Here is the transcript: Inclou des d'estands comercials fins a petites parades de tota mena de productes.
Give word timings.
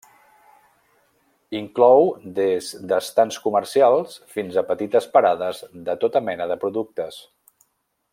Inclou 1.59 2.07
des 2.39 2.69
d'estands 2.91 3.37
comercials 3.45 4.17
fins 4.37 4.57
a 4.57 4.65
petites 4.73 5.09
parades 5.19 5.61
de 5.91 5.97
tota 6.05 6.23
mena 6.31 6.49
de 6.55 6.57
productes. 6.65 7.21